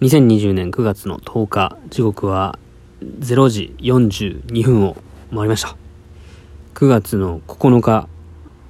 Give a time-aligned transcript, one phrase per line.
[0.00, 2.58] 2020年9月の10日、時刻は
[3.02, 4.96] 0時42分を
[5.30, 5.76] 回りました。
[6.72, 8.08] 9月の9日、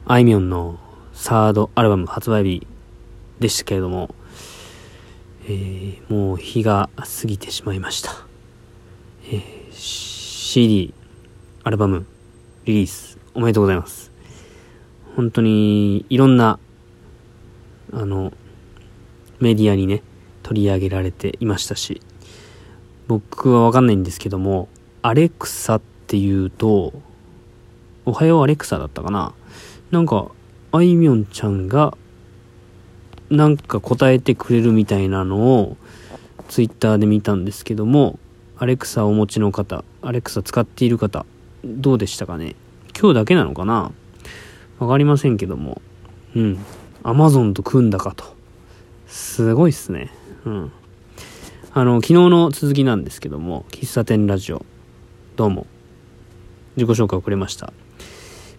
[0.06, 0.80] あいみょんの
[1.12, 2.66] サードアルバム発売日
[3.38, 4.12] でしたけれども、
[5.44, 8.10] えー、もう日が過ぎてしまいました。
[9.26, 10.92] えー、CD、
[11.62, 12.06] アルバム、
[12.64, 14.10] リリース、おめでとうございます。
[15.14, 16.58] 本当にいろんな、
[17.92, 18.32] あの、
[19.38, 20.02] メディアにね、
[20.50, 22.00] 取り上げられていましたし、
[23.06, 24.68] 僕はわかんないんですけども、
[25.00, 26.92] アレクサっていうと、
[28.04, 29.32] おはようアレクサだったかな
[29.92, 30.26] なんか、
[30.72, 31.96] あいみょんちゃんが、
[33.30, 35.76] なんか答えてくれるみたいなのを、
[36.48, 38.18] ツイッターで見たんですけども、
[38.58, 41.26] アレクサをお持ちの方、アレクサ使っている方、
[41.64, 42.56] どうでしたかね
[42.98, 43.92] 今日だけなのかな
[44.80, 45.80] わかりませんけども、
[46.34, 46.58] うん。
[47.04, 48.24] アマゾンと組んだかと。
[49.06, 50.10] すごいっすね。
[50.46, 50.72] うん。
[51.72, 54.64] あの、昨日の続きなんですけども、喫茶店ラジオ、
[55.36, 55.66] どうも、
[56.76, 57.72] 自己紹介をくれました。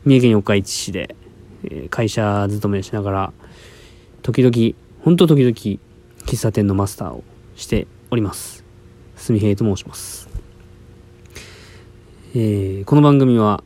[0.06, 1.16] 三重県四日市市で、
[1.64, 3.34] えー、会社勤めしながら、
[4.22, 7.24] 時々、ほんと時々、喫茶店のマスターを
[7.56, 8.64] しております。
[9.16, 10.30] すみへいと申します。
[12.36, 13.64] えー、この番組は、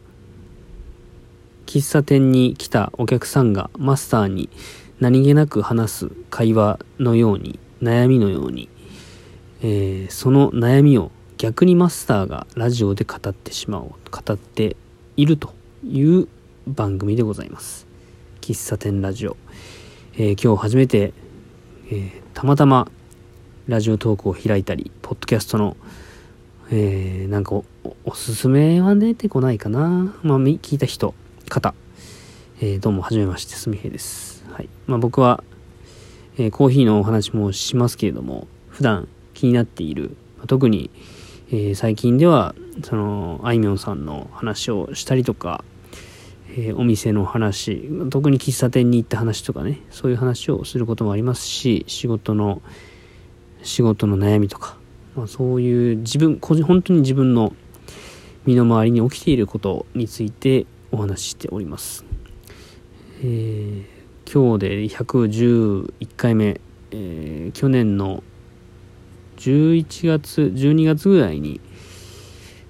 [1.65, 4.49] 喫茶店に来たお客さんがマスターに
[5.01, 8.69] 何気なく話す会話のように悩みのように、
[9.61, 14.77] えー、その悩みを逆にマスターがラジオで語ってしまおう語って
[15.17, 16.27] いるという
[16.67, 17.85] 番組でございます。
[18.41, 19.37] 喫茶店ラジオ、
[20.13, 21.13] えー、今日初めて、
[21.87, 22.87] えー、たまたま
[23.67, 25.75] ラジオトークを開いたりポッドキャストの、
[26.69, 27.61] えー、なんか
[28.05, 30.15] おすすめは出てこないかな。
[30.23, 31.13] まあ聞いた人
[31.49, 31.73] 方、
[32.61, 34.45] えー、どうもはじめましてすみへいです。
[34.51, 34.69] はい。
[34.87, 35.43] まあ僕は
[36.37, 40.15] え、コーヒーのお話もしますけれども普段気になっている、
[40.47, 40.89] 特に、
[41.51, 45.63] え、最近ではそのあいみょんさんの話をしたりとか、
[46.57, 52.61] え、お店の話特に喫茶店に行った話とかねそういう話をすることもありますし仕事の
[53.61, 54.77] 仕事の悩みとか、
[55.15, 57.53] まあ、そういう自分個人本当に自分の
[58.45, 62.05] 身の回りに起きていることについてお話ししております。
[63.21, 63.94] えー
[64.31, 66.59] 今日で111回目、
[66.91, 68.23] えー、去年の
[69.37, 71.61] 11月12月ぐらいに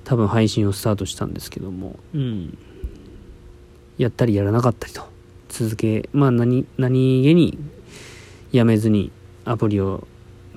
[0.04, 2.58] 多分配信をスタートしたんですけども、うん、
[3.98, 5.08] やったりやらなかったりと
[5.50, 7.58] 続けまあ何何気に
[8.52, 9.12] やめずに
[9.46, 10.08] アプリを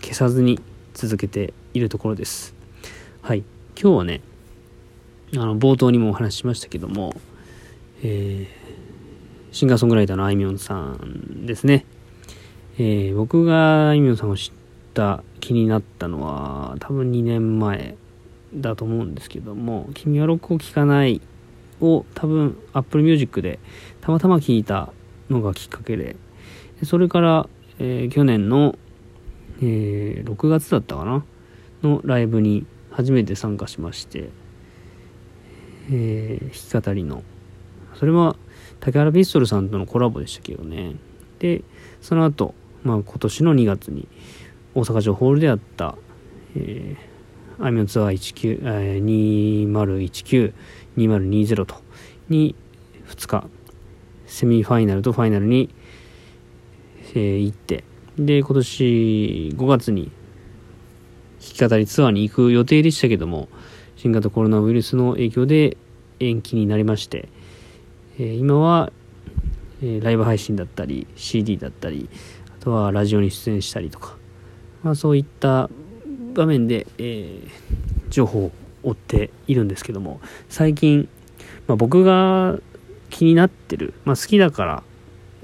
[0.01, 0.61] 消さずに
[0.95, 2.55] 続けているところです。
[3.23, 3.45] はい。
[3.81, 4.21] 今日はね
[5.35, 7.15] あの冒頭にもお話ししましたけども、
[8.03, 8.58] えー
[9.59, 11.85] シンガーソングライターのあいみょんさんですね。
[12.79, 14.53] えー、僕があいみょんさんを知っ
[14.95, 17.97] た気になったのは多分2年前
[18.55, 21.21] だと思うんですけども「君はロックを聴かない」
[21.83, 23.59] を多分 Apple Music で
[24.01, 24.93] たまたま聞いた
[25.29, 26.15] のがきっかけで
[26.85, 27.49] それから、
[27.81, 28.79] えー、去年の、
[29.61, 31.25] えー、6月だったかな？
[31.83, 34.31] のライブに初めて参加しまして、
[35.91, 37.25] えー、弾き語りの
[37.99, 38.37] それは
[38.81, 40.95] 竹原ピストルさんとのコラボでしたけどね。
[41.39, 41.63] で
[42.01, 42.55] その後、
[42.85, 44.07] まあ今年の2月に
[44.75, 45.97] 大阪城ホールであった、
[46.57, 50.53] えー、アイミョンツアー19、えー、
[50.97, 51.77] 2019-2020と
[52.29, 52.55] に
[53.09, 53.49] 2日
[54.27, 55.75] セミファイナルとファイナルに、
[57.15, 57.83] えー、行って
[58.19, 60.13] で今年5月に
[61.41, 63.49] 弾き語りツアーに行く予定でしたけども
[63.97, 65.77] 新型コロナウイルスの影響で
[66.21, 67.29] 延期になりまして
[68.19, 68.93] え今は、
[69.83, 72.09] えライブ配信だったり CD だったり
[72.61, 74.17] あとはラジオに出演したりとか、
[74.83, 75.71] まあ、そういった
[76.35, 77.41] 場面で、え、
[78.11, 78.53] 情報を
[78.83, 81.09] 追っているんですけども最近、
[81.67, 82.59] まあ、僕が
[83.11, 84.83] 気になってる、まあ、好きだから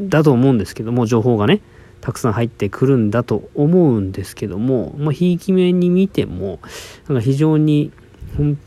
[0.01, 1.61] だと思うんですけども情報がね
[2.01, 6.61] たくさん入ってくるんだと思うんですけども、まあ、ひいき目に見ても
[7.09, 7.93] なんか非常に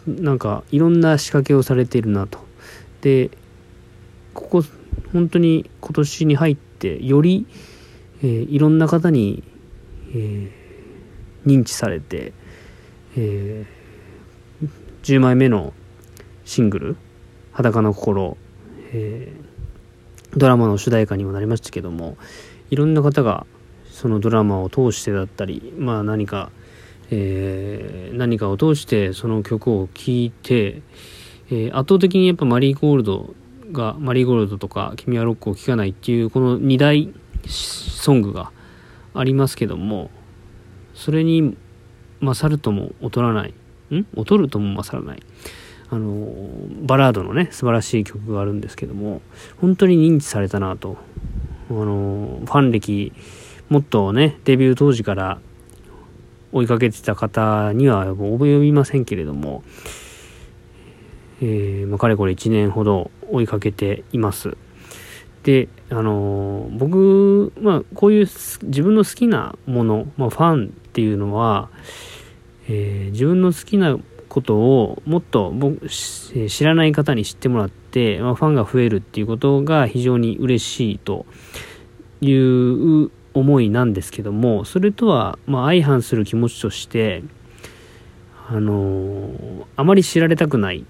[0.08, 2.40] なんかいろんな仕掛けをされているなと。
[3.02, 3.30] で
[4.38, 4.64] ここ
[5.14, 7.48] 本当に今年に入ってより、
[8.22, 9.44] えー、いろんな方に、
[10.12, 10.52] えー、
[11.44, 12.34] 認知されて、
[13.16, 14.70] えー、
[15.02, 15.74] 10枚目の
[16.46, 16.98] シングル
[17.52, 18.38] 「裸の心」
[18.94, 22.16] えー、ドラマの主題歌にもなりましたけども
[22.70, 23.48] いろんな方が
[23.90, 26.52] そのドラマを通してだったりまあ何か、
[27.10, 30.84] えー、何かを通してその曲を聴いて、
[31.50, 33.34] えー、圧倒的にやっぱマリーゴールド
[33.72, 37.14] がマリーゴールドとか君はロックを聴かないっていうこの2大
[37.48, 38.52] ソングが
[39.14, 40.10] ありますけども
[40.94, 41.56] それに
[42.22, 43.54] 勝るとも劣らない。
[43.94, 44.06] ん？
[44.16, 45.24] 劣るとも勝らない。
[45.90, 46.28] あの
[46.82, 49.22] バラードのね素晴らしい曲があるんですけども
[49.62, 50.98] 本当に認知されたなと。
[51.70, 53.12] あのファン歴
[53.70, 55.40] もっとねデビュー当時から
[56.52, 59.64] 追いかけてた方には及びませんけれども、
[61.42, 64.58] えーまあ、かれこれ1年ほど追いかけています。
[65.44, 68.28] であの僕、まあ、こういう
[68.64, 71.70] 自分の好きなもの、まあ、ファンっていうのは、
[72.68, 73.98] えー、自分の好きな
[74.28, 81.26] ことをもっと僕知らない方に知ってもらって、まあ、ファンが増えるっていうことが非常に嬉しいと
[82.20, 87.24] いう思いなんですけどもそれとはま相反する気持ちとして
[88.50, 90.84] あのあまり知られたくないっ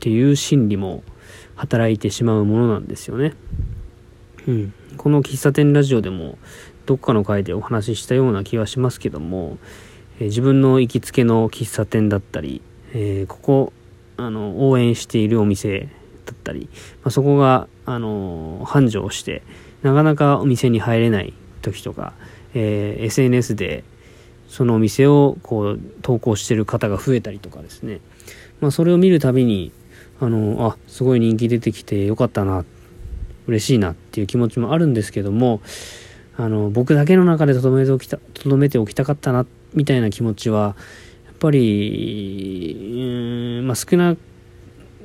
[0.00, 1.02] ていう心理も
[1.56, 3.34] 働いてしまうものなんですよね。
[4.46, 6.38] うん、この喫茶店ラジオでも
[6.86, 9.58] どっかの回でお話ししたような気はしますけども、
[10.20, 12.62] えー、自分の行きつけの喫茶店だったり、
[12.92, 13.72] えー、ここ
[14.16, 15.88] あの応援しているお店
[16.26, 16.68] だったり、
[17.02, 19.42] まあ、そこが、あの繁盛して
[19.82, 21.32] なかなかお店に入れない
[21.62, 22.14] 時とか、
[22.52, 23.84] えー、SNS で
[24.48, 28.00] そのお店をこう投稿してる方が増えたりとかですね、
[28.60, 29.70] まあ、それを見るたびに
[30.20, 32.64] あのあすごい人気出てきてよかったな
[33.46, 35.60] 嬉しいなっていう気持ちもあるんですけども
[36.36, 40.76] あの僕だけの中でとどめておきたとめておきたかったなみたいな気持ちは
[41.26, 42.94] やっぱり
[43.58, 44.16] うんまあ少な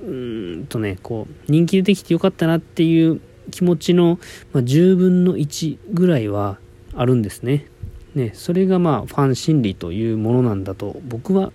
[0.04, 3.22] うんとねこう人気出てきてよかったなっていう
[3.52, 4.20] 気持ちの、
[4.54, 6.58] まあ、10分の1ぐらいは
[6.96, 7.68] あるんですね。
[8.16, 11.54] ね、それがまあファン心理というものなんだと僕は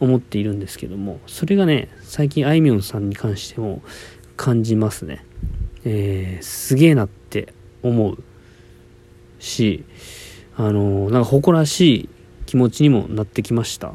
[0.00, 3.82] 思っているんですけどもそれがね最近あいみょんさんに関しても
[4.36, 5.24] 感じますね。
[5.84, 8.18] えー、すげえなって思う
[9.38, 9.84] し
[10.56, 12.08] あのー、なんか誇らしい
[12.46, 13.94] 気持ちにもなってきました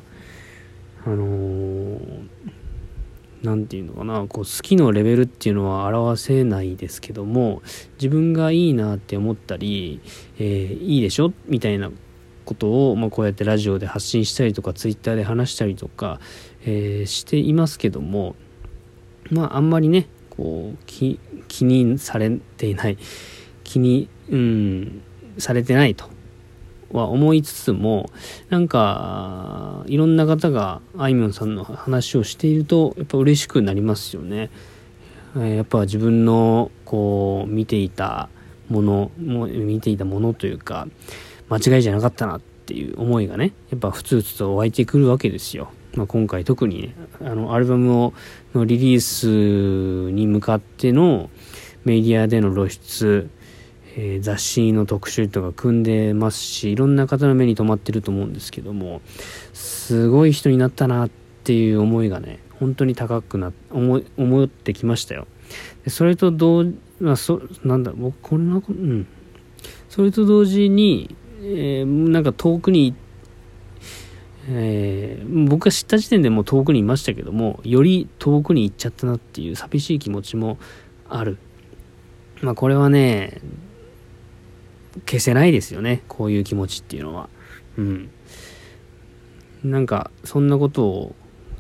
[1.06, 2.00] あの
[3.44, 7.62] 何、て言うのかなこう好きのレベルっていうのは表せないですけども
[7.96, 10.00] 自分がいいなって思ったり、
[10.38, 11.34] えー、いいでしょ？
[11.48, 11.92] みたいな
[12.52, 16.20] ことを、まあ、こうやってラジオで発信したりとかツイッターで話したりとか、
[16.66, 18.36] えー、していますけども
[19.30, 22.98] まああんまりねこう気気にされていない
[23.64, 25.02] 気に、うん、
[25.38, 26.10] されてないと
[26.92, 28.10] は思いつつも
[28.50, 34.50] なんかいろんな方があいみょんさんの話をしているとやっぱ嬉しくなりますよね。
[35.36, 38.28] やっぱ自分のこう見ていた
[38.68, 40.90] ものも見ていたものというか
[41.52, 45.70] 間違いじゃなかったなっていう思いがねやっぱふつふつと湧いてくるわけですよ。
[45.96, 48.14] まあ、今回特にねあのアルバムを
[48.56, 51.30] のリリースに向かっての
[51.84, 53.30] メディアでの露出、
[53.98, 59.02] えー、雑誌の特集とか組んでますしいろんな方の目に留まってると思うんですけども
[59.52, 61.10] すごい人になったなっ
[61.44, 65.28] ていう思いがね本当に高くな思思ってきましたよ
[65.84, 66.64] でそれと同
[67.02, 69.08] まあそなんだ僕こんなうん
[69.92, 72.96] それと同時に、えー、なんか遠くに
[74.50, 80.58] えー、僕が知った時点でもう遠くにいましたけどもより遠くに行っちゃったなっていう寂しい気持ちも
[81.08, 81.38] ある。
[82.42, 83.40] まあこれはね
[85.06, 87.30] 消せないですよねこういう気持ちっていうのは。
[87.78, 88.10] うん。
[89.64, 91.16] なんかそんなことを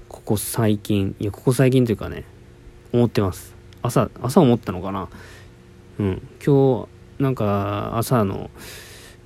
[0.07, 2.23] ここ最近いやここ最近というかね
[2.93, 3.55] 思ってます。
[3.83, 5.07] 朝朝思ったのかな。
[5.99, 6.27] うん。
[6.43, 6.87] 今
[7.19, 8.49] 日なんか朝の、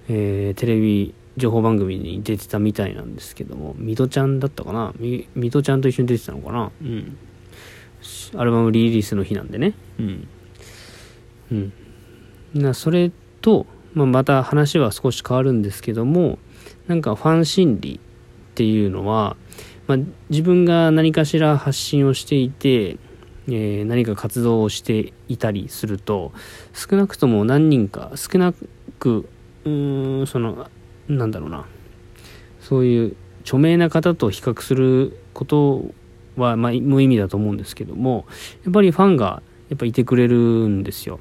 [0.07, 4.93] えー、テレビ情報番組に出てたみたいなんですけども、ミトちゃんだったかな？
[4.97, 6.71] ミミトちゃんと一緒に出てたのかな？
[6.81, 7.17] うん。
[8.35, 9.73] アルバムリリースの日なんでね。
[9.99, 10.27] うん。
[11.51, 11.73] うん。
[12.53, 16.37] な、それと、まあ、また話は少し変わるんですけども、
[16.87, 19.35] なんかファン心理っていうのは、
[19.87, 19.97] まあ、
[20.29, 22.97] 自分が何かしら発信をしていて、
[23.47, 26.31] えー、何か活動をしていたりすると
[26.73, 28.55] 少なくとも何人か少な
[28.97, 29.29] く
[29.65, 30.67] うーんその
[31.07, 31.65] なんだろうな。
[32.61, 35.93] そういう著名な方と比較すること
[36.35, 38.25] は、まあ、無意味だと思うんですけども
[38.63, 41.19] やっぱりファンがやっぱいてくれるんですよ。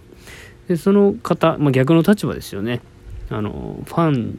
[0.68, 2.80] でその方、まあ、逆の立場ですよね。
[3.30, 4.38] あのファン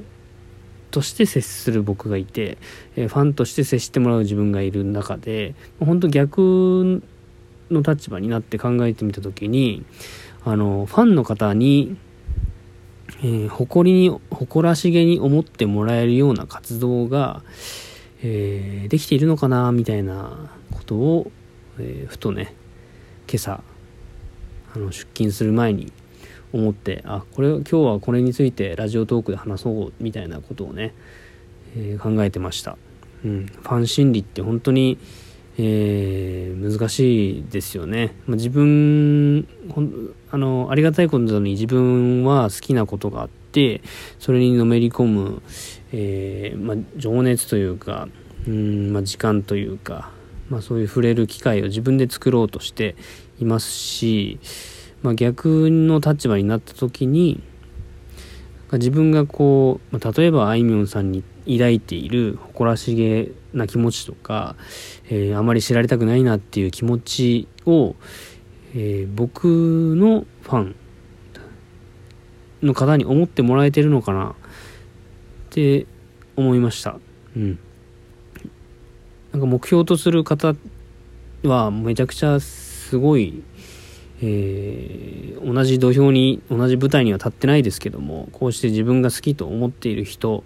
[0.92, 2.58] として接する僕がいて、
[2.96, 7.04] えファンとして接してもらう自分がいる中で本当逆
[7.70, 9.84] の立場になって考えてみた時に
[10.44, 11.98] あのファンの方に
[13.22, 17.44] えー、誇りに、誇らしげに思ってもらえるような活動が、
[18.22, 21.32] えー、できているのかな、みたいなことを、
[21.80, 22.54] えー、ふとね、
[23.28, 23.64] 今朝、
[24.74, 25.92] あの、出勤する前に
[26.54, 30.94] 思って、あ、これ、今日はこれについてラジオトークで話そう、みたいなことをね、
[31.78, 32.78] え、考えてました、
[33.24, 34.98] うん、ファン心理って本当に、
[35.58, 39.48] えー、難しいですよね、まあ、自分
[40.32, 43.82] あのありがたいことに自分は好きなことがあって
[44.20, 45.42] それにのめり込む、
[45.94, 48.10] えー、まあ、情熱というか
[48.48, 50.12] うん、まあ、時間というか、
[50.50, 52.96] まあ、そういう触れる機会を自分で作ろうとして
[53.40, 54.40] いますし、
[55.02, 57.42] まあ、逆の立場になった時に
[58.74, 64.56] 自分がこう、例えばあいみょんさんに抱いている誇らしげな気持ちとか、
[65.10, 67.96] えー、あまり知られたくないなっていう気持ちを、
[68.74, 70.76] えー、僕のファン
[72.62, 74.34] の方に思ってもらえてるのかなっ
[75.50, 75.86] て
[76.36, 76.98] 思いました。
[77.36, 77.60] うん。
[79.32, 80.54] なんか目標とする方
[81.44, 83.44] はめちゃくちゃすごい
[84.22, 90.44] えー、同じ土俵に同じ舞台には立ってないですけどもこうして自分が好きと思っている人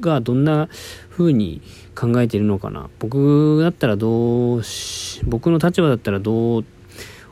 [0.00, 0.68] がどんな
[1.10, 1.60] 風に
[1.94, 2.88] 考えているのかな。
[2.98, 6.64] 僕だったらどうし僕の立場だったらどう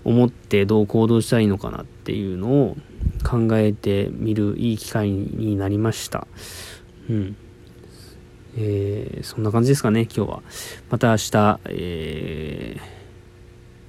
[0.05, 2.77] 思ってどう行動したらいいのかなっていうのを
[3.25, 6.27] 考えてみるいい機会になりました。
[7.09, 7.37] うん。
[8.59, 10.43] えー、そんな感じですかね今日は。
[10.91, 12.97] また明日えー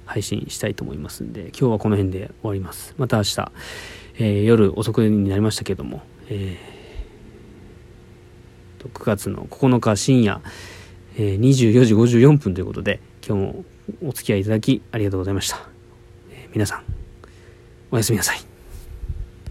[0.08, 2.94] 配信したいと思いますんで、今日はこの辺で終わります。
[2.96, 3.52] また明日、
[4.14, 6.77] えー、夜遅くになりましたけども、えー、
[8.86, 10.40] 9月の9日深夜、
[11.16, 13.64] えー、24時54分ということで、今日も
[14.02, 15.58] お付き合いいただきありがとうございました。
[16.30, 16.84] えー、皆さん、
[17.90, 18.57] おやすみなさい。